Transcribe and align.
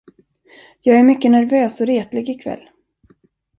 Jag 0.81 0.99
är 0.99 1.03
mycket 1.03 1.31
nervös 1.31 1.81
och 1.81 1.87
retlig 1.87 2.29
i 2.29 2.33
kväll. 2.35 2.61